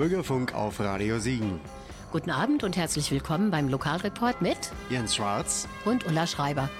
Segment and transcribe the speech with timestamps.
[0.00, 1.60] Bürgerfunk auf Radio Siegen.
[2.10, 4.56] Guten Abend und herzlich willkommen beim Lokalreport mit
[4.88, 6.70] Jens Schwarz und Ulla Schreiber.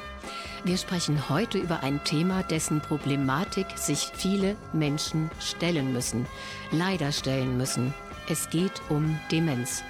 [0.64, 6.24] Wir sprechen heute über ein Thema, dessen Problematik sich viele Menschen stellen müssen,
[6.70, 7.92] leider stellen müssen.
[8.26, 9.84] Es geht um Demenz.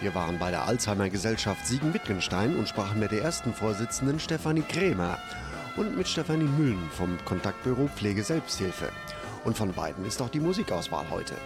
[0.00, 5.20] Wir waren bei der Alzheimer Gesellschaft Siegen-Wittgenstein und sprachen mit der ersten Vorsitzenden Stefanie Krämer
[5.76, 8.90] und mit Stefanie Müllen vom Kontaktbüro Pflege Selbsthilfe.
[9.44, 11.36] Und von beiden ist auch die Musikauswahl heute.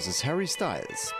[0.00, 1.12] Das ist Harry Styles.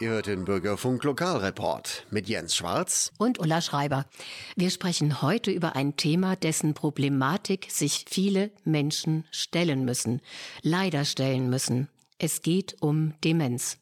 [0.00, 3.12] Ihr hört den Bürgerfunk Lokalreport mit Jens Schwarz.
[3.18, 4.06] und Ulla Schreiber.
[4.56, 10.22] Wir sprechen heute über ein Thema, dessen Problematik sich viele Menschen stellen müssen,
[10.62, 11.90] leider stellen müssen.
[12.16, 13.76] Es geht um Demenz.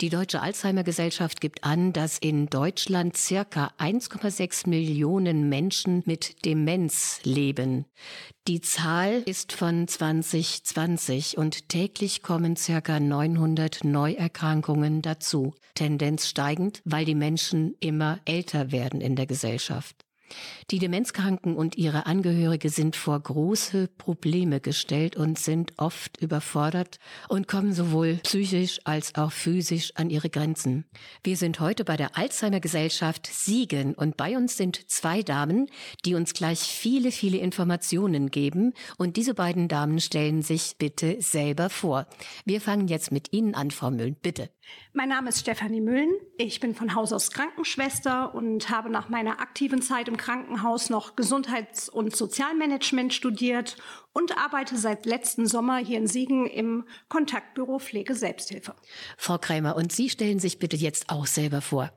[0.00, 7.20] Die Deutsche Alzheimer Gesellschaft gibt an, dass in Deutschland circa 1,6 Millionen Menschen mit Demenz
[7.24, 7.84] leben.
[8.46, 15.54] Die Zahl ist von 2020 und täglich kommen circa 900 Neuerkrankungen dazu.
[15.74, 20.07] Tendenz steigend, weil die Menschen immer älter werden in der Gesellschaft.
[20.70, 27.48] Die Demenzkranken und ihre Angehörige sind vor große Probleme gestellt und sind oft überfordert und
[27.48, 30.84] kommen sowohl psychisch als auch physisch an ihre Grenzen.
[31.24, 35.66] Wir sind heute bei der Alzheimer Gesellschaft Siegen und bei uns sind zwei Damen,
[36.04, 41.70] die uns gleich viele, viele Informationen geben und diese beiden Damen stellen sich bitte selber
[41.70, 42.06] vor.
[42.44, 44.50] Wir fangen jetzt mit Ihnen an, Frau Mühlen, bitte.
[44.92, 46.12] Mein Name ist Stefanie Müllen.
[46.38, 51.14] Ich bin von Haus aus Krankenschwester und habe nach meiner aktiven Zeit im Krankenhaus noch
[51.14, 53.76] Gesundheits- und Sozialmanagement studiert
[54.12, 58.74] und arbeite seit letzten Sommer hier in Siegen im Kontaktbüro Pflege Selbsthilfe.
[59.16, 61.92] Frau Krämer, und Sie stellen sich bitte jetzt auch selber vor.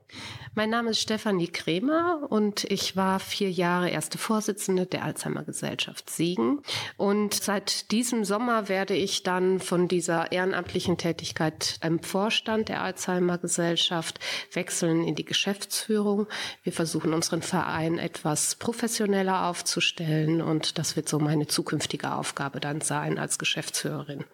[0.54, 6.10] Mein Name ist Stefanie Krämer und ich war vier Jahre erste Vorsitzende der Alzheimer Gesellschaft
[6.10, 6.60] Siegen.
[6.98, 13.38] Und seit diesem Sommer werde ich dann von dieser ehrenamtlichen Tätigkeit im Vorstand der Alzheimer
[13.38, 14.20] Gesellschaft
[14.52, 16.26] wechseln in die Geschäftsführung.
[16.62, 22.80] Wir versuchen unseren Verein etwas professioneller aufzustellen und das wird so meine zukünftige Aufgabe dann
[22.80, 24.24] sein als Geschäftsführerin.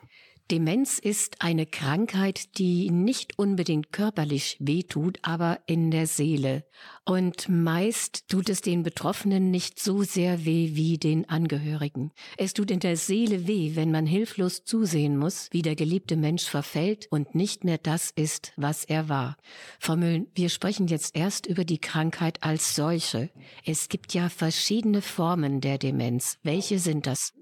[0.51, 6.65] Demenz ist eine Krankheit, die nicht unbedingt körperlich wehtut, aber in der Seele.
[7.05, 12.13] Und meist tut es den Betroffenen nicht so sehr weh wie den Angehörigen.
[12.39, 16.45] Es tut in der Seele weh, wenn man hilflos zusehen muss, wie der geliebte Mensch
[16.45, 19.37] verfällt und nicht mehr das ist, was er war.
[19.79, 23.29] Frau Mühlen, wir sprechen jetzt erst über die Krankheit als solche.
[23.67, 26.39] Es gibt ja verschiedene Formen der Demenz.
[26.43, 27.35] Welche sind das?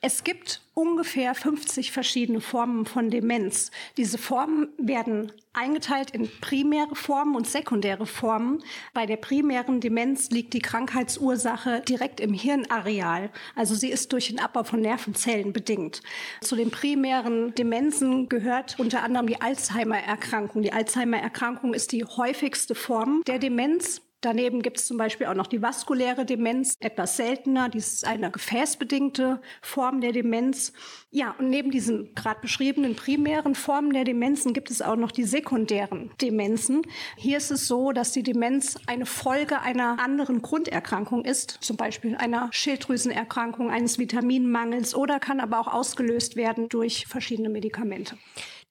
[0.00, 3.70] Es gibt ungefähr 50 verschiedene Formen von Demenz.
[3.96, 8.62] Diese Formen werden eingeteilt in primäre Formen und sekundäre Formen.
[8.92, 13.30] Bei der primären Demenz liegt die Krankheitsursache direkt im Hirnareal.
[13.54, 16.02] Also sie ist durch den Abbau von Nervenzellen bedingt.
[16.42, 20.60] Zu den primären Demenzen gehört unter anderem die Alzheimer-Erkrankung.
[20.60, 24.02] Die Alzheimer-Erkrankung ist die häufigste Form der Demenz.
[24.24, 27.68] Daneben gibt es zum Beispiel auch noch die vaskuläre Demenz, etwas seltener.
[27.68, 30.72] Dies ist eine gefäßbedingte Form der Demenz.
[31.10, 35.24] Ja, und neben diesen gerade beschriebenen primären Formen der Demenzen gibt es auch noch die
[35.24, 36.80] sekundären Demenzen.
[37.18, 42.16] Hier ist es so, dass die Demenz eine Folge einer anderen Grunderkrankung ist, zum Beispiel
[42.16, 48.16] einer Schilddrüsenerkrankung, eines Vitaminmangels oder kann aber auch ausgelöst werden durch verschiedene Medikamente.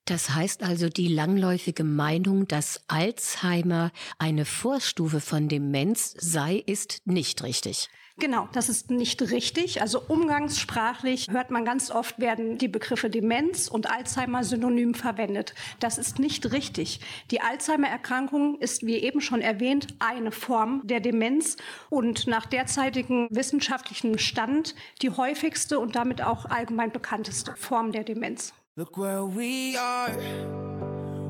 [0.06, 7.42] Das heißt also, die langläufige Meinung, dass Alzheimer eine Vorstufe von Demenz sei, ist nicht
[7.44, 7.90] richtig.
[8.20, 9.82] Genau, das ist nicht richtig.
[9.82, 15.56] Also umgangssprachlich hört man ganz oft, werden die Begriffe Demenz und Alzheimer synonym verwendet.
[15.80, 17.00] Das ist nicht richtig.
[17.32, 21.58] Die Alzheimer-Erkrankung ist, wie eben schon erwähnt, eine Form der Demenz
[21.90, 28.54] und nach derzeitigem wissenschaftlichen Stand die häufigste und damit auch allgemein bekannteste Form der Demenz.
[28.76, 30.18] Look where we are.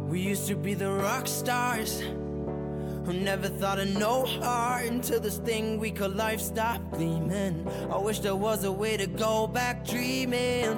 [0.07, 5.39] We used to be the rock stars who never thought of no heart until this
[5.39, 7.67] thing we call life stopped gleaming.
[7.91, 10.69] I wish there was a way to go back dreaming.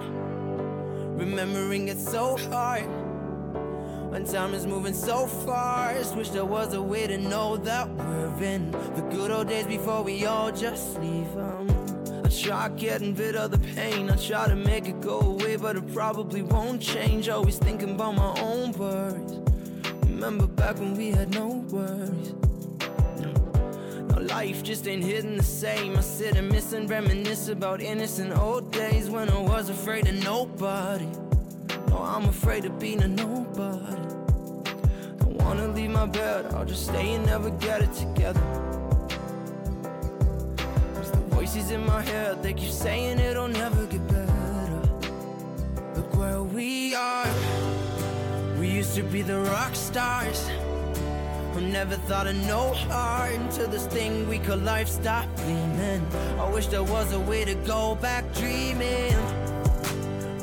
[1.16, 2.88] Remembering it's so hard
[4.10, 6.16] when time is moving so fast.
[6.16, 10.02] Wish there was a way to know that we're in the good old days before
[10.02, 11.38] we all just leave
[12.42, 14.10] try getting rid of the pain.
[14.10, 17.30] I try to make it go away, but it probably won't change.
[17.30, 19.40] Always thinking about my own worries.
[20.04, 22.34] Remember back when we had no worries.
[24.10, 25.98] Now life just ain't hitting the same.
[25.98, 30.16] I sit and miss and reminisce about innocent old days when I was afraid of
[30.24, 31.10] nobody.
[31.90, 33.96] No, I'm afraid of being a nobody.
[35.20, 38.65] Don't wanna leave my bed, I'll just stay and never get it together.
[41.56, 44.82] Voices in my head, they keep saying it'll never get better.
[45.96, 47.34] Look where we are.
[48.60, 50.50] We used to be the rock stars.
[51.54, 56.06] Who never thought of no heart until this thing we call life stopped gleaming.
[56.38, 59.16] I wish there was a way to go back dreaming.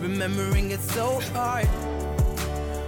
[0.00, 1.66] Remembering it's so hard.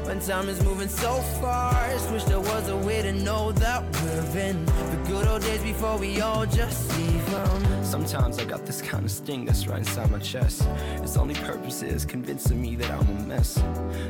[0.06, 1.12] When time is moving so
[1.42, 5.62] fast, wish there was a way to know that we're in the good old days
[5.62, 7.73] before we all just leave.
[7.94, 10.66] Sometimes I got this kind of sting that's right inside my chest.
[10.96, 13.56] Its only purpose is convincing me that I'm a mess.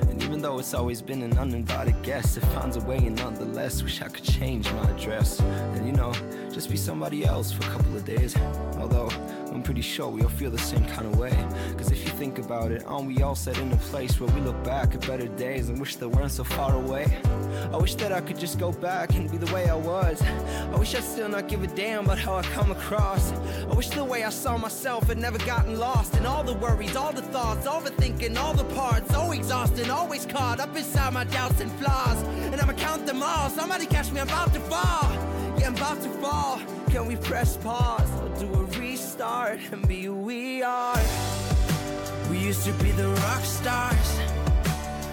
[0.08, 3.82] And even though it's always been an uninvited guest, it finds a way, and nonetheless,
[3.82, 5.38] wish I could change my address.
[5.38, 6.14] And you know,
[6.54, 8.36] just be somebody else for a couple of days.
[8.78, 9.10] Although,
[9.52, 11.36] I'm pretty sure we all feel the same kind of way.
[11.76, 14.40] Cause if you think about it, aren't we all set in a place where we
[14.40, 17.20] look back at better days and wish they weren't so far away?
[17.72, 20.22] I wish that I could just go back and be the way I was.
[20.22, 23.32] I wish I'd still not give a damn about how I come across.
[23.32, 26.94] I wish the way I saw myself had never gotten lost in all the worries,
[26.94, 29.12] all the thoughts, all the thinking, all the parts.
[29.12, 32.22] So exhausting, always caught up inside my doubts and flaws.
[32.52, 33.50] And I'ma count them all.
[33.50, 35.23] Somebody catch me, I'm about to fall.
[35.62, 36.60] I'm about to fall.
[36.90, 41.00] Can we press pause or do a restart and be who we are?
[42.30, 44.18] We used to be the rock stars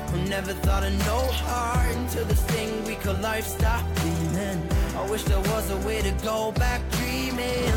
[0.09, 4.61] who never thought of no heart until this thing we call life stopped gleaming.
[4.95, 7.73] I wish there was a way to go back dreaming.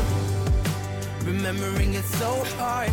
[1.23, 2.89] Remembering it's so hard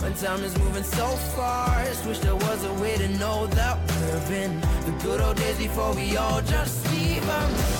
[0.00, 2.06] when time is moving so fast.
[2.06, 5.94] Wish there was a way to know that we're in the good old days before
[5.94, 7.77] we all just leave.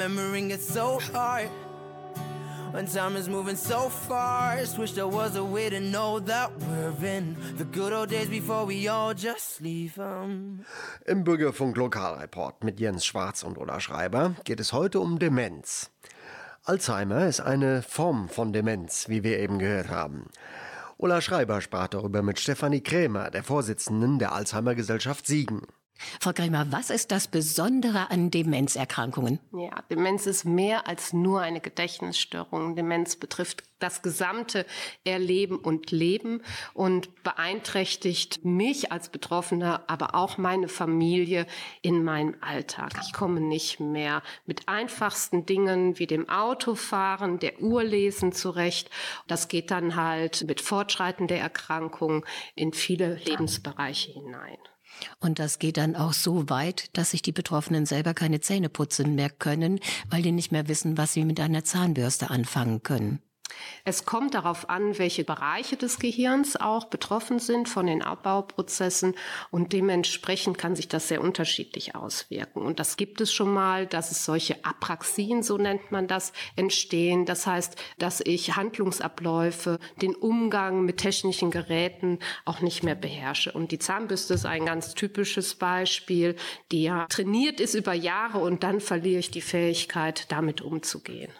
[0.00, 1.50] Remembering it's so hard.
[2.72, 7.06] When time is moving so fast, wish there was a way to know that we're
[7.06, 10.64] in the good old days before we all just leave them.
[11.04, 15.90] Im Bürgerfunk Lokalreport mit Jens Schwarz und Ola Schreiber geht es heute um Demenz.
[16.64, 20.30] Alzheimer ist eine Form von Demenz, wie wir eben gehört haben.
[20.96, 25.66] Ola Schreiber sprach darüber mit Stefanie Krämer, der Vorsitzenden der Alzheimer Gesellschaft Siegen.
[26.20, 29.38] Frau Grimmer, was ist das Besondere an Demenzerkrankungen?
[29.52, 32.76] Ja, Demenz ist mehr als nur eine Gedächtnisstörung.
[32.76, 34.66] Demenz betrifft das gesamte
[35.04, 36.42] Erleben und Leben
[36.74, 41.46] und beeinträchtigt mich als Betroffener, aber auch meine Familie
[41.82, 42.92] in meinem Alltag.
[43.02, 48.90] Ich komme nicht mehr mit einfachsten Dingen wie dem Autofahren, der Uhr lesen zurecht.
[49.26, 54.58] Das geht dann halt mit Fortschreiten der Erkrankung in viele Lebensbereiche hinein.
[55.18, 59.14] Und das geht dann auch so weit, dass sich die Betroffenen selber keine Zähne putzen
[59.14, 63.20] mehr können, weil die nicht mehr wissen, was sie mit einer Zahnbürste anfangen können.
[63.84, 69.14] Es kommt darauf an, welche Bereiche des Gehirns auch betroffen sind von den Abbauprozessen
[69.50, 72.62] und dementsprechend kann sich das sehr unterschiedlich auswirken.
[72.62, 77.26] Und das gibt es schon mal, dass es solche Apraxien, so nennt man das, entstehen.
[77.26, 83.52] Das heißt, dass ich Handlungsabläufe, den Umgang mit technischen Geräten auch nicht mehr beherrsche.
[83.52, 86.36] Und die Zahnbürste ist ein ganz typisches Beispiel,
[86.70, 91.32] die ja trainiert ist über Jahre und dann verliere ich die Fähigkeit, damit umzugehen.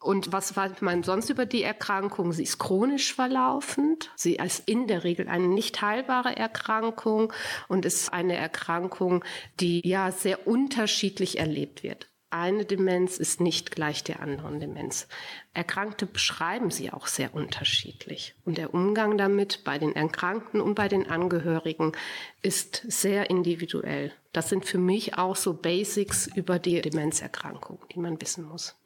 [0.00, 2.32] Und was weiß man sonst über die Erkrankung?
[2.32, 4.10] Sie ist chronisch verlaufend.
[4.16, 7.32] Sie ist in der Regel eine nicht heilbare Erkrankung
[7.68, 9.24] und ist eine Erkrankung,
[9.60, 12.08] die ja sehr unterschiedlich erlebt wird.
[12.32, 15.06] Eine Demenz ist nicht gleich der anderen Demenz.
[15.52, 18.34] Erkrankte beschreiben sie auch sehr unterschiedlich.
[18.46, 21.92] Und der Umgang damit bei den Erkrankten und bei den Angehörigen
[22.40, 24.14] ist sehr individuell.
[24.32, 28.76] Das sind für mich auch so Basics über die Demenzerkrankung, die man wissen muss.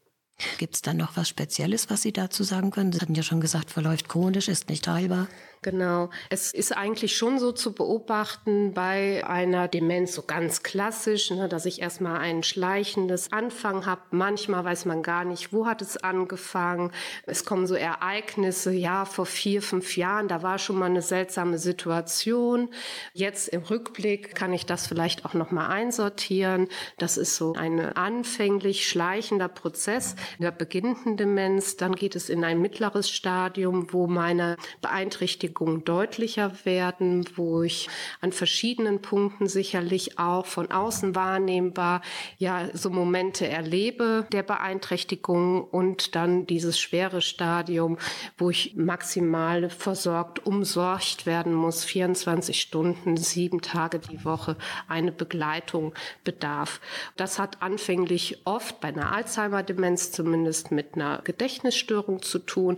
[0.59, 2.93] Gibt es da noch was Spezielles, was Sie dazu sagen können?
[2.93, 5.29] Sie hatten ja schon gesagt, verläuft chronisch, ist nicht heilbar.
[5.67, 6.11] Genau.
[6.31, 11.67] Es ist eigentlich schon so zu beobachten bei einer Demenz, so ganz klassisch, ne, dass
[11.67, 14.03] ich erstmal ein schleichendes Anfang habe.
[14.13, 16.93] Manchmal weiß man gar nicht, wo hat es angefangen.
[17.27, 21.59] Es kommen so Ereignisse, ja, vor vier, fünf Jahren, da war schon mal eine seltsame
[21.59, 22.69] Situation.
[23.13, 26.69] Jetzt im Rückblick kann ich das vielleicht auch nochmal einsortieren.
[26.97, 31.77] Das ist so ein anfänglich schleichender Prozess der beginnenden Demenz.
[31.77, 37.89] Dann geht es in ein mittleres Stadium, wo meine Beeinträchtigung Beschäftigung deutlicher werden, wo ich
[38.21, 42.03] an verschiedenen Punkten sicherlich auch von außen wahrnehmbar
[42.37, 47.97] ja so Momente erlebe der Beeinträchtigung und dann dieses schwere Stadium,
[48.37, 54.57] wo ich maximal versorgt, umsorgt werden muss, 24 Stunden, sieben Tage die Woche
[54.89, 55.95] eine Begleitung
[56.25, 56.81] bedarf.
[57.17, 62.77] Das hat anfänglich oft bei einer Alzheimer-Demenz zumindest mit einer Gedächtnisstörung zu tun,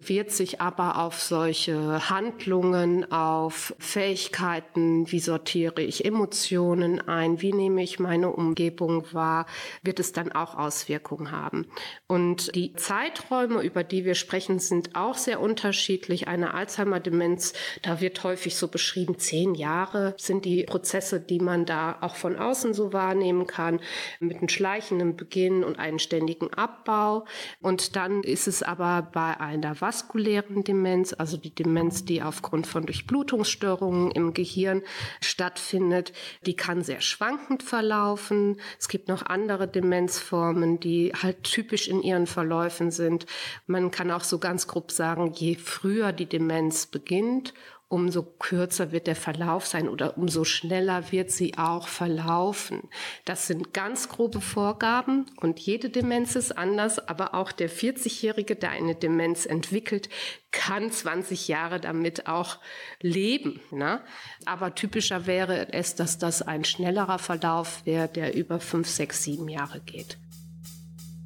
[0.00, 7.82] wird sich aber auf solche Handlungen, auf Fähigkeiten, wie sortiere ich Emotionen ein, wie nehme
[7.82, 9.46] ich meine Umgebung wahr,
[9.82, 11.66] wird es dann auch Auswirkungen haben.
[12.08, 16.26] Und die Zeiträume, über die wir sprechen, sind auch sehr unterschiedlich.
[16.26, 17.52] Eine Alzheimer-Demenz,
[17.82, 22.36] da wird häufig so beschrieben, zehn Jahre sind die Prozesse, die man da auch von
[22.36, 23.80] außen so wahrnehmen kann,
[24.18, 27.24] mit einem schleichenden Beginn und einem ständigen Abbau.
[27.60, 32.86] Und dann ist es aber bei einer vaskulären Demenz, also die Demenz die aufgrund von
[32.86, 34.82] Durchblutungsstörungen im Gehirn
[35.20, 36.12] stattfindet.
[36.46, 38.60] Die kann sehr schwankend verlaufen.
[38.78, 43.26] Es gibt noch andere Demenzformen, die halt typisch in ihren Verläufen sind.
[43.66, 47.54] Man kann auch so ganz grob sagen, je früher die Demenz beginnt,
[47.90, 52.88] umso kürzer wird der Verlauf sein oder umso schneller wird sie auch verlaufen.
[53.24, 58.70] Das sind ganz grobe Vorgaben und jede Demenz ist anders, aber auch der 40-Jährige, der
[58.70, 60.08] eine Demenz entwickelt,
[60.52, 62.58] kann 20 Jahre damit auch
[63.00, 63.60] leben.
[63.72, 64.00] Ne?
[64.46, 69.48] Aber typischer wäre es, dass das ein schnellerer Verlauf wäre, der über 5, 6, 7
[69.48, 70.16] Jahre geht.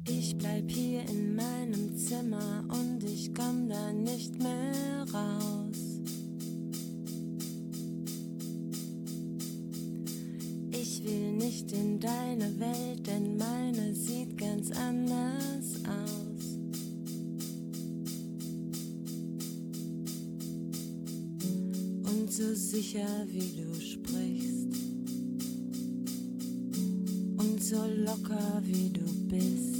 [0.07, 4.84] Ich bleib hier in meinem Zimmer und ich komm da nicht mehr
[11.35, 16.57] nicht in deine Welt, denn meine sieht ganz anders aus.
[22.03, 24.75] Und so sicher wie du sprichst
[27.37, 29.74] und so locker wie du bist,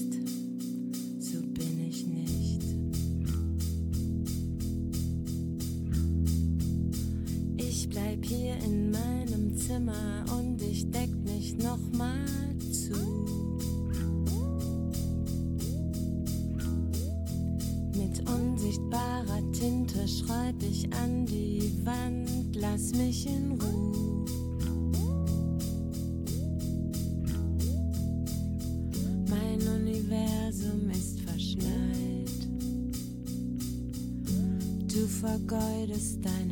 [19.95, 24.25] Tinte schreib ich an die Wand, lass mich in Ruhe.
[29.29, 32.29] Mein Universum ist verschneit.
[34.91, 36.44] Du vergeudest deine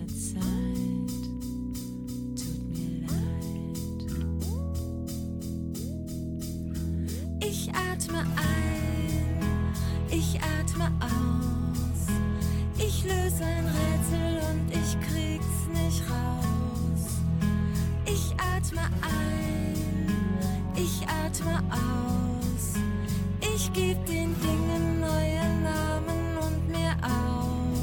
[23.65, 27.79] Ich geb den Dingen neue Namen und mir auf.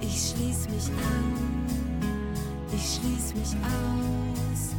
[0.00, 1.64] Ich schließ mich an,
[2.72, 4.74] ich schließ mich aus.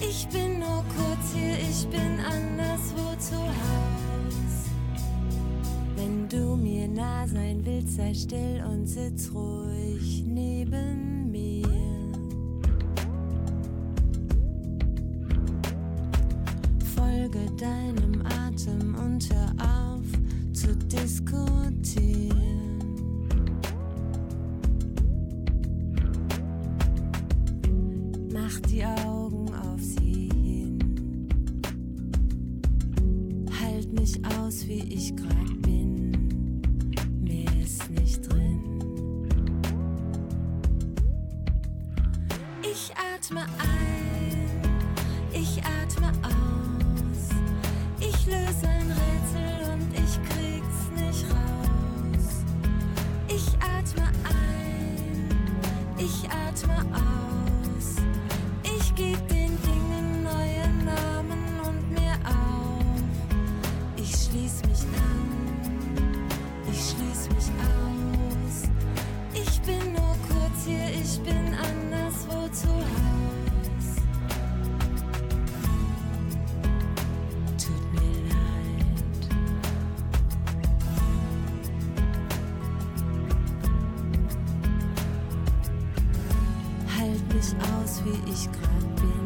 [0.00, 4.70] Ich bin nur kurz hier, ich bin anderswo zu Haus.
[5.96, 10.91] Wenn du mir nah sein willst, sei still und sitz ruhig neben
[88.26, 89.21] ich grad bin.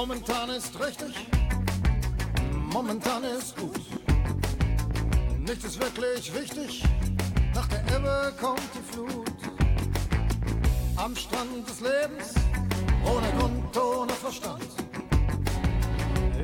[0.00, 1.14] Momentan ist richtig,
[2.72, 3.78] momentan ist gut.
[5.46, 6.82] Nichts ist wirklich wichtig,
[7.54, 9.30] nach der Ebbe kommt die Flut.
[10.96, 12.32] Am Strand des Lebens,
[13.04, 14.64] ohne Grund, ohne Verstand.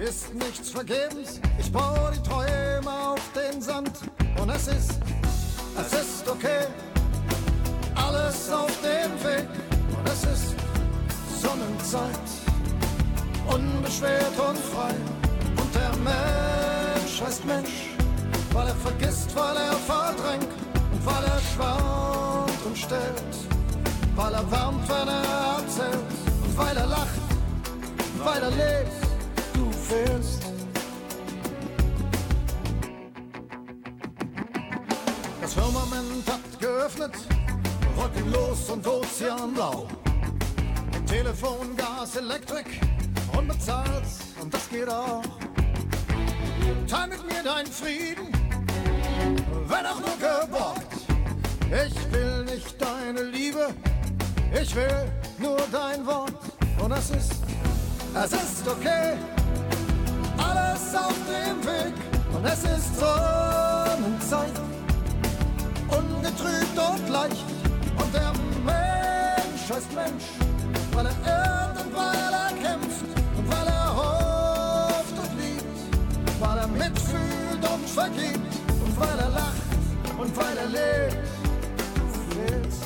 [0.06, 3.92] Ist nichts vergebens, ich baue die Träume auf den Sand.
[4.38, 5.00] Und es ist,
[5.80, 6.66] es ist okay,
[7.94, 9.48] alles auf dem Weg.
[9.96, 10.54] Und es ist
[11.40, 12.45] Sonnenzeit
[13.54, 14.94] unbeschwert und frei.
[15.60, 17.90] Und der Mensch heißt Mensch,
[18.52, 20.48] weil er vergisst, weil er verdrängt
[20.92, 23.34] und weil er schwant und stellt,
[24.14, 26.10] weil er wärmt, wenn er erzählt
[26.44, 27.20] und weil er lacht,
[28.24, 28.92] weil er lebt,
[29.54, 30.42] du fehlst.
[35.40, 37.14] Das Firmament hat geöffnet,
[37.94, 39.86] wolkenlos und ozeanblau.
[41.06, 42.66] Telefon, Gas, Elektrik,
[43.46, 44.04] unbezahlt
[44.40, 45.22] und das geht auch.
[46.88, 48.28] Teil mit mir deinen Frieden,
[49.68, 50.82] wenn auch nur geborgt.
[51.66, 53.68] Ich will nicht deine Liebe,
[54.60, 56.32] ich will nur dein Wort.
[56.82, 57.34] Und es ist,
[58.14, 59.14] es ist okay,
[60.38, 61.94] alles auf dem Weg.
[62.32, 64.60] Und es ist Sonnenzeit,
[65.88, 67.44] ungetrübt und leicht.
[67.96, 68.32] Und der
[68.64, 70.24] Mensch heißt Mensch,
[70.92, 71.55] weil er
[77.96, 78.40] mitfühlt
[78.84, 79.56] und weil er lacht
[80.18, 81.16] und weil er lebt.
[81.94, 82.82] Du fehlst.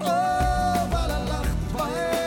[0.00, 2.25] Oh, weil er lacht, weil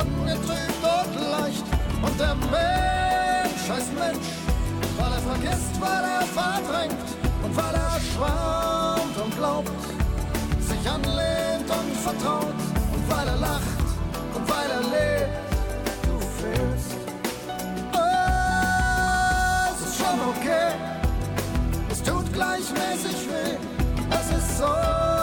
[0.00, 1.64] ungetrübt und leicht.
[2.02, 4.28] Und der Mensch heißt Mensch,
[4.98, 7.08] weil er vergisst, weil er verdrängt
[7.42, 9.70] und weil er schwant und glaubt,
[10.60, 12.60] sich anlehnt und vertraut
[12.94, 13.78] und weil er lacht
[14.34, 15.36] und weil er lebt.
[16.04, 16.96] Du fehlst.
[19.72, 20.68] Es schon okay,
[21.90, 23.56] es tut gleichmäßig weh.
[24.10, 25.15] Es ist Sonnenzeit,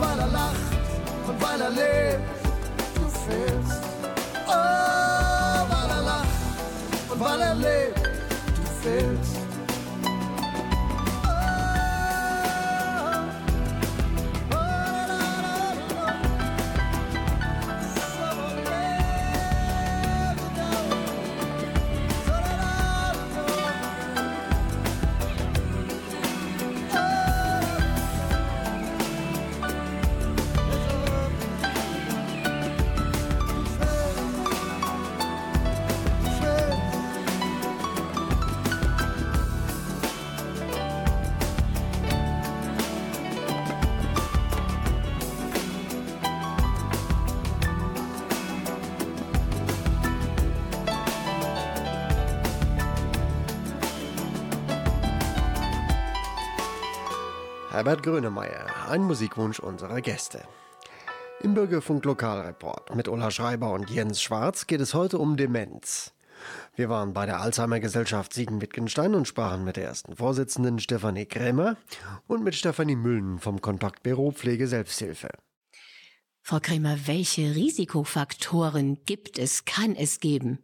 [0.00, 0.56] weil er lacht
[1.28, 2.28] und weil er lebt.
[2.94, 3.82] Du fehlst,
[4.46, 4.50] oh,
[5.70, 6.28] weil er lacht
[7.10, 7.98] und weil er lebt.
[8.56, 9.49] Du fehlst.
[57.80, 60.42] Herbert Grönemeyer, ein Musikwunsch unserer Gäste.
[61.40, 66.12] Im Bürgerfunk Lokalreport mit Ulla Schreiber und Jens Schwarz geht es heute um Demenz.
[66.76, 71.78] Wir waren bei der Alzheimer Gesellschaft Siegen-Wittgenstein und sprachen mit der ersten Vorsitzenden Stefanie Krämer
[72.26, 75.30] und mit Stefanie Müllen vom Kontaktbüro Pflege Selbsthilfe.
[76.42, 80.58] Frau Krämer, welche Risikofaktoren gibt es, kann es geben?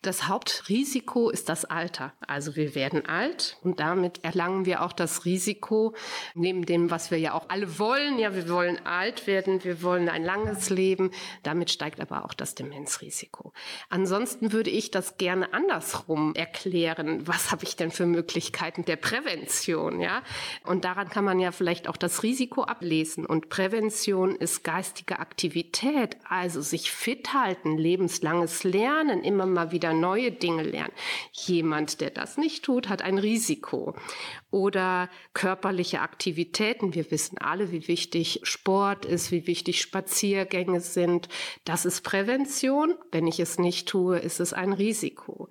[0.00, 2.12] Das Hauptrisiko ist das Alter.
[2.24, 5.92] Also wir werden alt und damit erlangen wir auch das Risiko,
[6.34, 8.20] neben dem, was wir ja auch alle wollen.
[8.20, 11.10] Ja, wir wollen alt werden, wir wollen ein langes Leben.
[11.42, 13.52] Damit steigt aber auch das Demenzrisiko.
[13.88, 17.26] Ansonsten würde ich das gerne andersrum erklären.
[17.26, 20.00] Was habe ich denn für Möglichkeiten der Prävention?
[20.00, 20.22] Ja,
[20.64, 23.26] und daran kann man ja vielleicht auch das Risiko ablesen.
[23.26, 30.32] Und Prävention ist geistige Aktivität, also sich fit halten, lebenslanges Lernen, immer mal wieder neue
[30.32, 30.92] Dinge lernen.
[31.32, 33.94] Jemand, der das nicht tut, hat ein Risiko.
[34.50, 36.94] Oder körperliche Aktivitäten.
[36.94, 41.28] Wir wissen alle, wie wichtig Sport ist, wie wichtig Spaziergänge sind.
[41.64, 42.94] Das ist Prävention.
[43.12, 45.48] Wenn ich es nicht tue, ist es ein Risiko.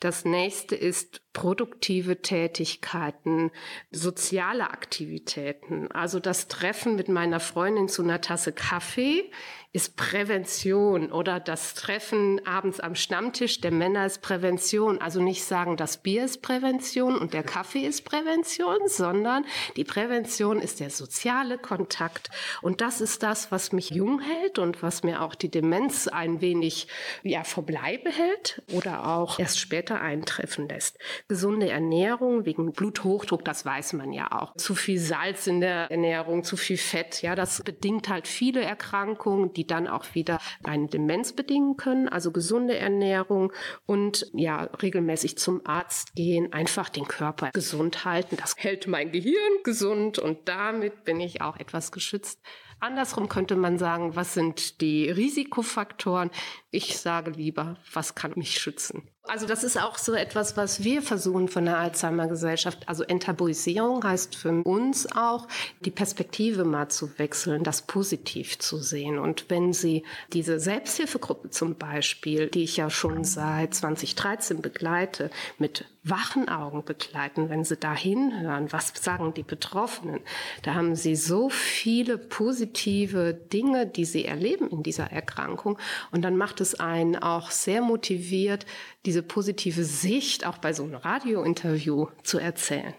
[0.00, 3.52] Das nächste ist produktive Tätigkeiten,
[3.92, 5.90] soziale Aktivitäten.
[5.92, 9.30] Also das Treffen mit meiner Freundin zu einer Tasse Kaffee
[9.72, 14.98] ist Prävention oder das Treffen abends am Stammtisch der Männer ist Prävention.
[14.98, 19.44] Also nicht sagen, das Bier ist Prävention und der Kaffee ist Prävention, sondern
[19.76, 22.30] die Prävention ist der soziale Kontakt.
[22.62, 26.40] Und das ist das, was mich jung hält und was mir auch die Demenz ein
[26.40, 26.88] wenig
[27.22, 30.98] ja, verbleibe hält oder auch erst später eintreffen lässt.
[31.28, 34.54] Gesunde Ernährung wegen Bluthochdruck, das weiß man ja auch.
[34.56, 39.52] Zu viel Salz in der Ernährung, zu viel Fett, ja, das bedingt halt viele Erkrankungen,
[39.58, 42.08] die dann auch wieder eine Demenz bedingen können.
[42.08, 43.52] Also gesunde Ernährung
[43.86, 48.36] und ja, regelmäßig zum Arzt gehen, einfach den Körper gesund halten.
[48.36, 52.40] Das hält mein Gehirn gesund und damit bin ich auch etwas geschützt.
[52.80, 56.30] Andersrum könnte man sagen, was sind die Risikofaktoren?
[56.70, 59.10] Ich sage lieber, was kann mich schützen?
[59.28, 62.88] Also das ist auch so etwas, was wir versuchen von der Alzheimer Gesellschaft.
[62.88, 65.46] Also Enttabuisierung heißt für uns auch,
[65.80, 69.18] die Perspektive mal zu wechseln, das positiv zu sehen.
[69.18, 75.84] Und wenn Sie diese Selbsthilfegruppe zum Beispiel, die ich ja schon seit 2013 begleite, mit
[76.02, 80.20] wachen Augen begleiten, wenn Sie da hinhören, was sagen die Betroffenen,
[80.62, 85.78] da haben Sie so viele positive Dinge, die Sie erleben in dieser Erkrankung.
[86.10, 88.66] Und dann macht es einen auch sehr motiviert,
[89.06, 92.94] diese positive Sicht auch bei so einem Radiointerview zu erzählen.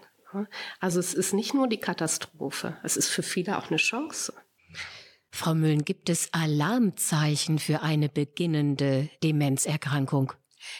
[0.78, 4.32] Also es ist nicht nur die Katastrophe, es ist für viele auch eine Chance.
[5.32, 10.32] Frau Müllen, gibt es Alarmzeichen für eine beginnende Demenzerkrankung?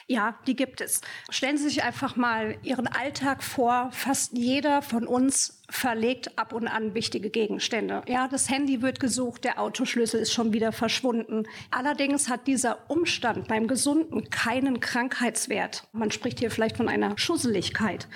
[0.07, 1.01] Ja, die gibt es.
[1.31, 3.91] Stellen Sie sich einfach mal Ihren Alltag vor.
[3.93, 8.03] Fast jeder von uns verlegt ab und an wichtige Gegenstände.
[8.09, 11.45] Ja, das Handy wird gesucht, der Autoschlüssel ist schon wieder verschwunden.
[11.71, 15.89] Allerdings hat dieser Umstand beim Gesunden keinen Krankheitswert.
[15.93, 18.09] Man spricht hier vielleicht von einer Schusseligkeit.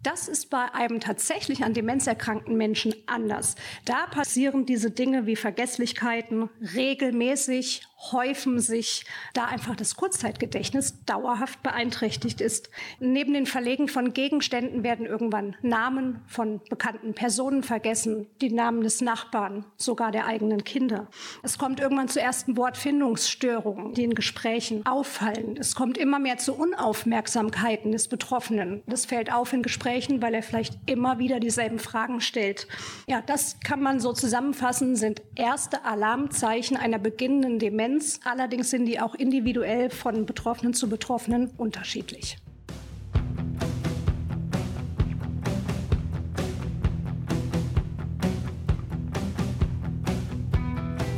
[0.00, 3.56] Das ist bei einem tatsächlich an Demenz erkrankten Menschen anders.
[3.84, 12.40] Da passieren diese Dinge wie Vergesslichkeiten regelmäßig, häufen sich, da einfach das Kurzzeitgedächtnis dauerhaft beeinträchtigt
[12.40, 12.70] ist.
[13.00, 19.00] Neben den Verlegen von Gegenständen werden irgendwann Namen von bekannten Personen vergessen, die Namen des
[19.00, 21.08] Nachbarn, sogar der eigenen Kinder.
[21.42, 25.56] Es kommt irgendwann zu ersten Wortfindungsstörungen, die in Gesprächen auffallen.
[25.58, 28.82] Es kommt immer mehr zu Unaufmerksamkeiten des Betroffenen.
[28.86, 32.68] Das fällt auf in Gesprächen, weil er vielleicht immer wieder dieselben Fragen stellt.
[33.08, 38.20] Ja, das kann man so zusammenfassen, sind erste Alarmzeichen einer beginnenden Demenz Demenz.
[38.24, 42.36] Allerdings sind die auch individuell von Betroffenen zu Betroffenen unterschiedlich.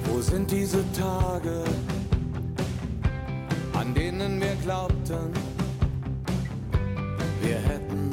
[0.04, 1.64] Wo sind diese Tage,
[3.74, 5.32] an denen wir glaubten,
[7.42, 8.10] wir hätten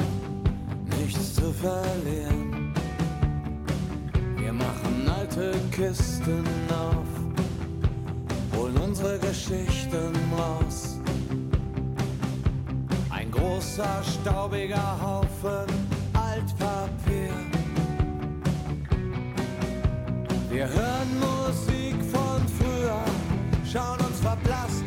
[0.99, 2.73] nichts zu verlieren?
[4.37, 7.16] Wir machen alte Kisten auf
[8.67, 10.97] holen unsere Geschichten raus.
[13.09, 15.67] Ein großer, staubiger Haufen
[16.13, 17.33] Altpapier.
[20.49, 23.03] Wir hören Musik von früher,
[23.71, 24.86] schauen uns verblasste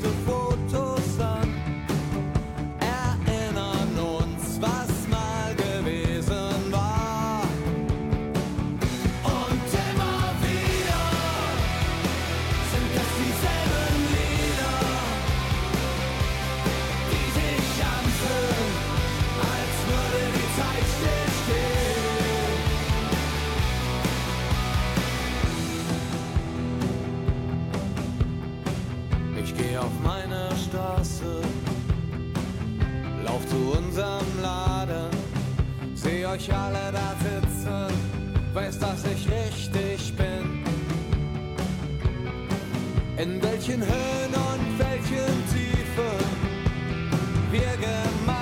[36.33, 37.93] euch alle da sitzen,
[38.55, 40.63] weiß, dass ich richtig bin.
[43.17, 46.21] In welchen Höhen und welchen Tiefen
[47.51, 48.40] wir gemeinsam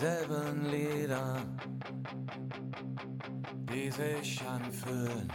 [0.00, 1.36] dieselben Lieder,
[3.70, 5.30] die sich anfühlen,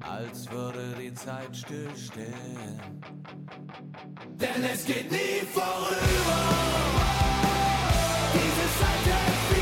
[0.00, 2.34] als würde die Zeit stillstehen.
[4.38, 6.42] Denn es geht nie vorüber.
[8.34, 9.53] Dieses alte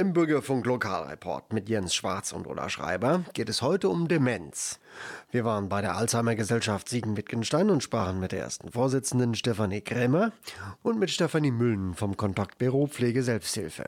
[0.00, 4.80] Im Bürgerfunk Lokalreport mit Jens Schwarz und Ulla Schreiber geht es heute um Demenz.
[5.30, 10.32] Wir waren bei der Alzheimer Gesellschaft Siegen-Wittgenstein und sprachen mit der ersten Vorsitzenden Stefanie Krämer
[10.82, 13.84] und mit Stefanie Müllen vom Kontaktbüro Pflege Selbsthilfe.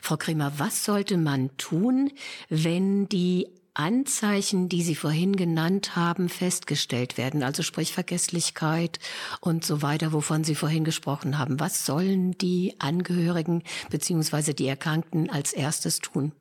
[0.00, 2.10] Frau Kremer, was sollte man tun,
[2.48, 8.98] wenn die Anzeichen, die Sie vorhin genannt haben, festgestellt werden, also sprich Vergesslichkeit
[9.40, 11.58] und so weiter, wovon Sie vorhin gesprochen haben.
[11.58, 14.52] Was sollen die Angehörigen bzw.
[14.52, 16.32] die Erkrankten als erstes tun?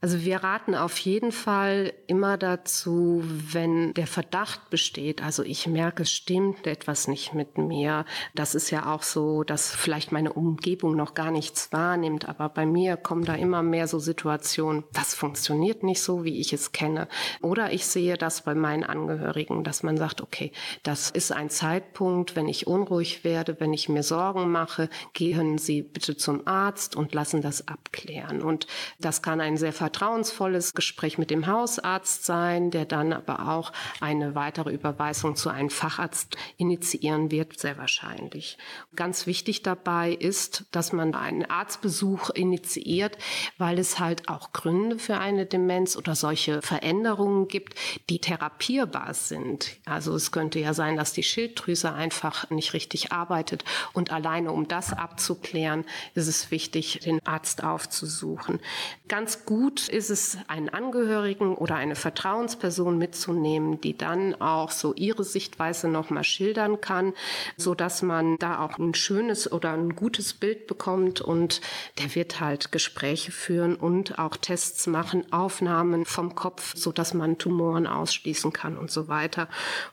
[0.00, 6.04] Also wir raten auf jeden Fall immer dazu, wenn der Verdacht besteht, also ich merke,
[6.04, 8.04] es stimmt etwas nicht mit mir.
[8.32, 12.64] Das ist ja auch so, dass vielleicht meine Umgebung noch gar nichts wahrnimmt, aber bei
[12.64, 17.08] mir kommen da immer mehr so Situationen, das funktioniert nicht so, wie ich es kenne.
[17.42, 20.52] Oder ich sehe das bei meinen Angehörigen, dass man sagt, okay,
[20.84, 25.82] das ist ein Zeitpunkt, wenn ich unruhig werde, wenn ich mir Sorgen mache, gehen Sie
[25.82, 28.42] bitte zum Arzt und lassen das abklären.
[28.42, 28.68] Und
[29.00, 33.72] das kann ein sehr vertrauensvolles Gespräch mit dem Hausarzt sein, der dann aber auch
[34.02, 38.58] eine weitere Überweisung zu einem Facharzt initiieren wird, sehr wahrscheinlich.
[38.96, 43.16] Ganz wichtig dabei ist, dass man einen Arztbesuch initiiert,
[43.56, 47.74] weil es halt auch Gründe für eine Demenz oder solche Veränderungen gibt,
[48.10, 49.78] die therapierbar sind.
[49.86, 54.68] Also es könnte ja sein, dass die Schilddrüse einfach nicht richtig arbeitet und alleine um
[54.68, 58.60] das abzuklären, ist es wichtig, den Arzt aufzusuchen.
[59.08, 65.22] Ganz gut ist es, einen Angehörigen oder eine Vertrauensperson mitzunehmen, die dann auch so ihre
[65.22, 67.12] Sichtweise nochmal schildern kann,
[67.56, 71.60] so dass man da auch ein schönes oder ein gutes Bild bekommt und
[71.98, 77.38] der wird halt Gespräche führen und auch Tests machen, Aufnahmen vom Kopf, so dass man
[77.38, 79.48] Tumoren ausschließen kann und so weiter.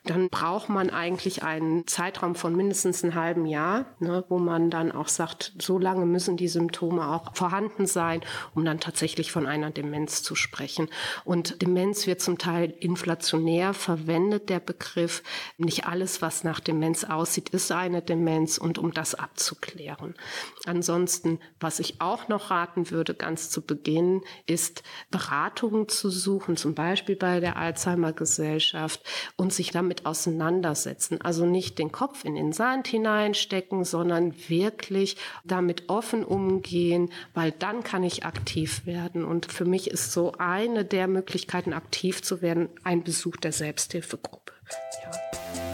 [0.05, 4.91] Dann braucht man eigentlich einen Zeitraum von mindestens einem halben Jahr, ne, wo man dann
[4.91, 8.21] auch sagt, so lange müssen die Symptome auch vorhanden sein,
[8.53, 10.89] um dann tatsächlich von einer Demenz zu sprechen.
[11.23, 15.21] Und Demenz wird zum Teil inflationär verwendet, der Begriff.
[15.57, 20.15] Nicht alles, was nach Demenz aussieht, ist eine Demenz und um das abzuklären.
[20.65, 26.73] Ansonsten, was ich auch noch raten würde, ganz zu Beginn, ist Beratungen zu suchen, zum
[26.73, 29.01] Beispiel bei der Alzheimer Gesellschaft
[29.35, 31.21] und sich damit auseinandersetzen.
[31.21, 37.83] Also nicht den Kopf in den Sand hineinstecken, sondern wirklich damit offen umgehen, weil dann
[37.83, 39.25] kann ich aktiv werden.
[39.25, 43.51] Und für für mich ist so eine der Möglichkeiten, aktiv zu werden, ein Besuch der
[43.51, 44.53] Selbsthilfegruppe.
[45.03, 45.64] Ja.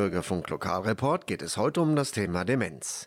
[0.00, 3.06] Bürgerfunk Lokalreport geht es heute um das Thema Demenz.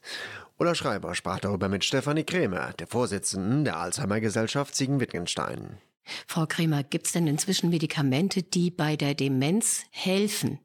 [0.60, 5.80] Ulla Schreiber sprach darüber mit Stefanie Krämer, der Vorsitzenden der Alzheimer Gesellschaft Siegen-Wittgenstein.
[6.28, 10.60] Frau Krämer, gibt es denn inzwischen Medikamente, die bei der Demenz helfen?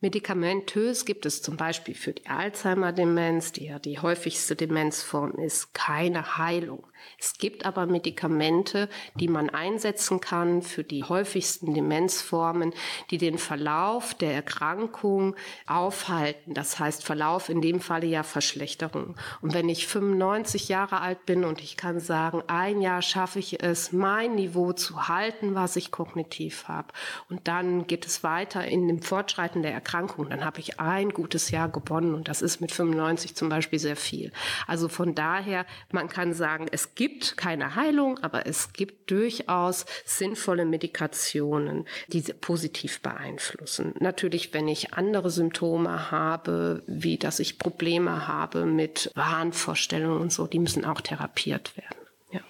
[0.00, 6.38] Medikamentös gibt es zum Beispiel für die Alzheimer-Demenz, die ja die häufigste Demenzform ist, keine
[6.38, 6.86] Heilung.
[7.18, 12.72] Es gibt aber Medikamente, die man einsetzen kann für die häufigsten Demenzformen,
[13.10, 15.34] die den Verlauf der Erkrankung
[15.66, 16.54] aufhalten.
[16.54, 19.16] Das heißt Verlauf in dem Falle ja Verschlechterung.
[19.40, 23.62] Und wenn ich 95 Jahre alt bin und ich kann sagen, ein Jahr schaffe ich
[23.62, 26.88] es, mein Niveau zu halten, was ich kognitiv habe,
[27.28, 31.50] und dann geht es weiter in dem Fortschreiten der Erkrankung, dann habe ich ein gutes
[31.50, 34.32] Jahr gewonnen und das ist mit 95 zum Beispiel sehr viel.
[34.66, 40.64] Also von daher, man kann sagen, es gibt keine Heilung, aber es gibt durchaus sinnvolle
[40.64, 43.94] Medikationen, die positiv beeinflussen.
[44.00, 50.46] Natürlich, wenn ich andere Symptome habe, wie dass ich Probleme habe mit Wahnvorstellungen und so,
[50.46, 52.06] die müssen auch therapiert werden.
[52.30, 52.40] Ja.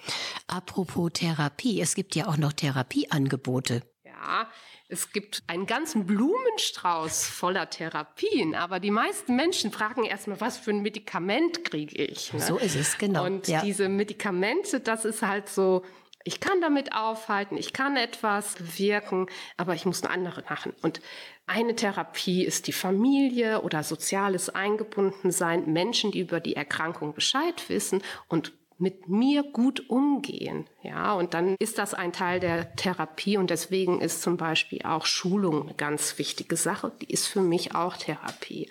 [0.47, 3.83] Apropos Therapie, es gibt ja auch noch Therapieangebote.
[4.03, 4.47] Ja,
[4.89, 10.71] es gibt einen ganzen Blumenstrauß voller Therapien, aber die meisten Menschen fragen erstmal, was für
[10.71, 12.31] ein Medikament kriege ich?
[12.33, 12.39] Ne?
[12.39, 13.25] So ist es, genau.
[13.25, 13.61] Und ja.
[13.61, 15.83] diese Medikamente, das ist halt so,
[16.23, 20.73] ich kann damit aufhalten, ich kann etwas bewirken, aber ich muss eine andere machen.
[20.81, 21.01] Und
[21.47, 28.01] eine Therapie ist die Familie oder soziales Eingebundensein, Menschen, die über die Erkrankung Bescheid wissen
[28.27, 30.65] und mit mir gut umgehen.
[30.83, 35.05] Ja, und dann ist das ein Teil der Therapie und deswegen ist zum Beispiel auch
[35.05, 36.91] Schulung eine ganz wichtige Sache.
[37.01, 38.69] Die ist für mich auch Therapie.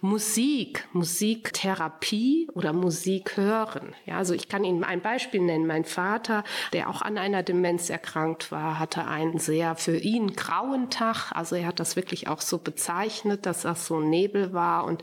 [0.00, 3.94] Musik, Musiktherapie oder Musik hören.
[4.06, 5.66] Ja, also ich kann Ihnen ein Beispiel nennen.
[5.66, 10.90] Mein Vater, der auch an einer Demenz erkrankt war, hatte einen sehr für ihn grauen
[10.90, 11.32] Tag.
[11.32, 15.02] Also er hat das wirklich auch so bezeichnet, dass das so Nebel war und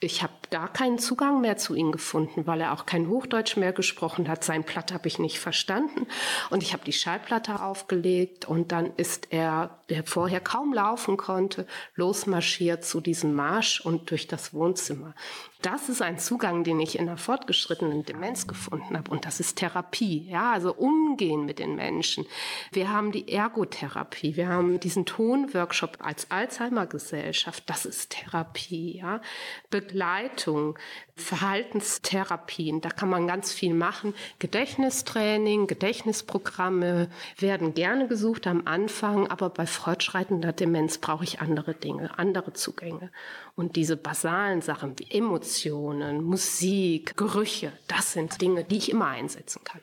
[0.00, 3.72] ich habe da keinen Zugang mehr zu ihm gefunden, weil er auch kein Hochdeutsch mehr
[3.72, 4.44] gesprochen hat.
[4.44, 6.06] Sein Platt habe ich nicht verstanden.
[6.50, 11.66] Und ich habe die Schallplatte aufgelegt und dann ist er, der vorher kaum laufen konnte,
[11.94, 15.14] losmarschiert zu diesem Marsch und durch das Wohnzimmer.
[15.62, 19.10] Das ist ein Zugang, den ich in der fortgeschrittenen Demenz gefunden habe.
[19.10, 20.28] Und das ist Therapie.
[20.28, 22.26] Ja, also umgehen mit den Menschen.
[22.70, 24.36] Wir haben die Ergotherapie.
[24.36, 27.64] Wir haben diesen Tonworkshop als Alzheimer-Gesellschaft.
[27.66, 28.98] Das ist Therapie.
[28.98, 29.20] Ja,
[29.68, 30.78] Begleitung,
[31.18, 32.80] Verhaltenstherapien.
[32.80, 34.14] Da kann man ganz viel machen.
[34.38, 37.08] Gedächtnistraining, Gedächtnisprogramme
[37.38, 39.26] werden gerne gesucht am Anfang.
[39.26, 43.10] Aber bei fortschreitender Demenz brauche ich andere Dinge, andere Zugänge.
[43.56, 49.62] Und diese basalen Sachen wie Emotionen, Musik, Gerüche, das sind Dinge, die ich immer einsetzen
[49.64, 49.80] kann.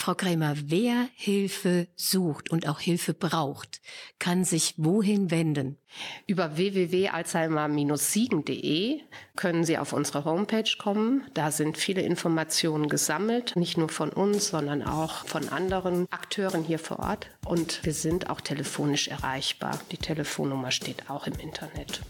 [0.00, 3.82] Frau Krämer, wer Hilfe sucht und auch Hilfe braucht,
[4.18, 5.76] kann sich wohin wenden?
[6.26, 9.02] Über www.alzheimer-siegen.de
[9.36, 11.24] können Sie auf unsere Homepage kommen.
[11.34, 16.78] Da sind viele Informationen gesammelt, nicht nur von uns, sondern auch von anderen Akteuren hier
[16.78, 17.26] vor Ort.
[17.44, 19.78] Und wir sind auch telefonisch erreichbar.
[19.92, 22.00] Die Telefonnummer steht auch im Internet.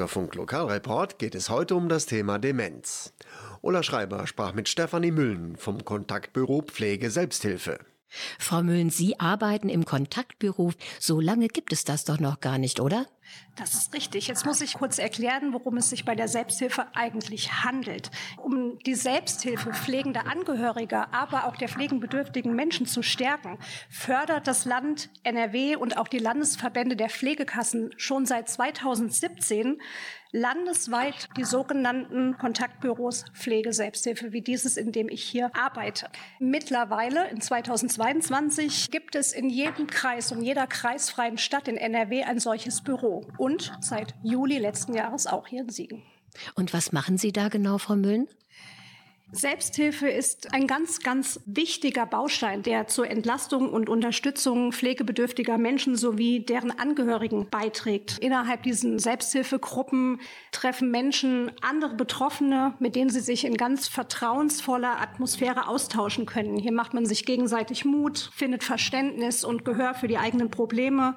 [0.00, 3.12] Bürgerfunk Lokalreport geht es heute um das Thema Demenz.
[3.60, 7.80] Ulla Schreiber sprach mit Stefanie Müllen vom Kontaktbüro Pflege Selbsthilfe.
[8.38, 10.72] Frau Müllen, Sie arbeiten im Kontaktbüro.
[10.98, 13.06] So lange gibt es das doch noch gar nicht, oder?
[13.56, 14.26] Das ist richtig.
[14.26, 18.10] Jetzt muss ich kurz erklären, worum es sich bei der Selbsthilfe eigentlich handelt.
[18.38, 23.58] Um die Selbsthilfe pflegender Angehöriger, aber auch der pflegenbedürftigen Menschen zu stärken,
[23.90, 29.80] fördert das Land NRW und auch die Landesverbände der Pflegekassen schon seit 2017
[30.32, 36.08] landesweit die sogenannten Kontaktbüros Pflege Selbsthilfe, wie dieses, in dem ich hier arbeite.
[36.38, 42.38] Mittlerweile in 2022 gibt es in jedem Kreis und jeder kreisfreien Stadt in NRW ein
[42.38, 46.02] solches Büro und seit Juli letzten Jahres auch hier in Siegen.
[46.54, 48.28] Und was machen Sie da genau, Frau Müllen?
[49.32, 56.40] Selbsthilfe ist ein ganz, ganz wichtiger Baustein, der zur Entlastung und Unterstützung pflegebedürftiger Menschen sowie
[56.40, 58.18] deren Angehörigen beiträgt.
[58.18, 60.20] Innerhalb diesen Selbsthilfegruppen
[60.50, 66.58] treffen Menschen andere Betroffene, mit denen sie sich in ganz vertrauensvoller Atmosphäre austauschen können.
[66.58, 71.16] Hier macht man sich gegenseitig Mut, findet Verständnis und Gehör für die eigenen Probleme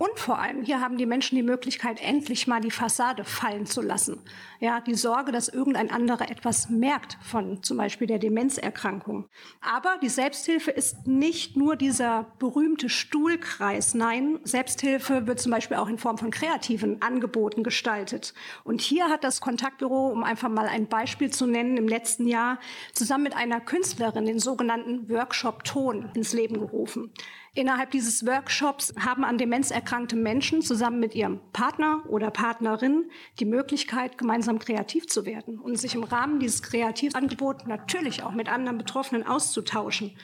[0.00, 3.82] und vor allem, hier haben die Menschen die Möglichkeit, endlich mal die Fassade fallen zu
[3.82, 4.18] lassen.
[4.58, 9.28] Ja, die Sorge, dass irgendein anderer etwas merkt von zum Beispiel der Demenzerkrankung.
[9.60, 13.92] Aber die Selbsthilfe ist nicht nur dieser berühmte Stuhlkreis.
[13.92, 18.32] Nein, Selbsthilfe wird zum Beispiel auch in Form von kreativen Angeboten gestaltet.
[18.64, 22.58] Und hier hat das Kontaktbüro, um einfach mal ein Beispiel zu nennen, im letzten Jahr
[22.94, 27.12] zusammen mit einer Künstlerin den sogenannten Workshop Ton ins Leben gerufen.
[27.52, 33.44] Innerhalb dieses Workshops haben an Demenz erkrankte Menschen zusammen mit ihrem Partner oder Partnerin die
[33.44, 38.78] Möglichkeit, gemeinsam kreativ zu werden und sich im Rahmen dieses Kreativangebots natürlich auch mit anderen
[38.78, 40.16] Betroffenen auszutauschen.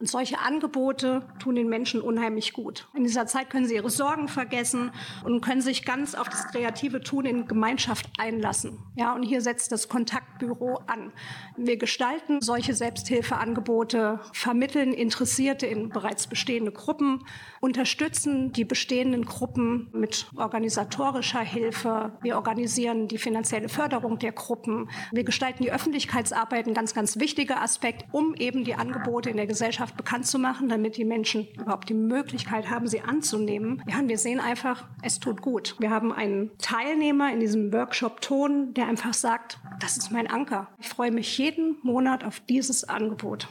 [0.00, 2.86] Und solche Angebote tun den Menschen unheimlich gut.
[2.94, 4.92] In dieser Zeit können sie ihre Sorgen vergessen
[5.24, 8.78] und können sich ganz auf das kreative Tun in Gemeinschaft einlassen.
[8.94, 11.12] Ja, und hier setzt das Kontaktbüro an.
[11.56, 17.24] Wir gestalten solche Selbsthilfeangebote, vermitteln Interessierte in bereits bestehende Gruppen,
[17.60, 22.12] unterstützen die bestehenden Gruppen mit organisatorischer Hilfe.
[22.22, 24.90] Wir organisieren die finanzielle Förderung der Gruppen.
[25.10, 29.48] Wir gestalten die Öffentlichkeitsarbeit, ein ganz, ganz wichtiger Aspekt, um eben die Angebote in der
[29.48, 33.82] Gesellschaft Gesellschaft bekannt zu machen, damit die Menschen überhaupt die Möglichkeit haben, sie anzunehmen.
[33.88, 35.76] Ja, und wir sehen einfach, es tut gut.
[35.78, 40.68] Wir haben einen Teilnehmer in diesem Workshop Ton, der einfach sagt, das ist mein Anker.
[40.78, 43.48] Ich freue mich jeden Monat auf dieses Angebot.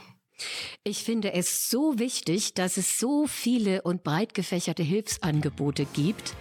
[0.84, 6.34] Ich finde es so wichtig, dass es so viele und breit gefächerte Hilfsangebote gibt.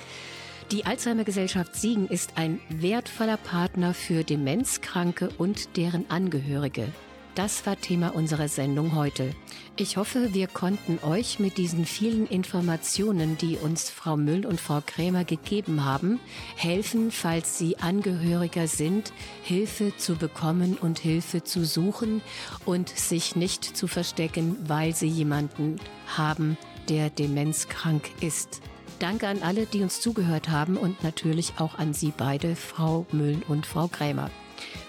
[0.71, 6.89] Die Alzheimer Gesellschaft Siegen ist ein wertvoller Partner für Demenzkranke und deren Angehörige.
[7.37, 9.29] Das war Thema unserer Sendung heute.
[9.75, 14.81] Ich hoffe, wir konnten euch mit diesen vielen Informationen, die uns Frau Müll und Frau
[14.83, 16.19] Krämer gegeben haben,
[16.55, 19.13] helfen, falls Sie Angehöriger sind,
[19.43, 22.23] Hilfe zu bekommen und Hilfe zu suchen
[22.65, 25.75] und sich nicht zu verstecken, weil Sie jemanden
[26.07, 26.57] haben,
[26.89, 28.61] der demenzkrank ist.
[28.97, 33.43] Danke an alle, die uns zugehört haben und natürlich auch an Sie beide, Frau Müll
[33.47, 34.31] und Frau Krämer.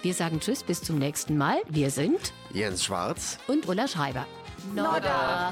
[0.01, 1.57] Wir sagen Tschüss, bis zum nächsten Mal.
[1.67, 4.25] Wir sind Jens Schwarz und Ulla Schreiber.
[4.73, 5.51] Nodda.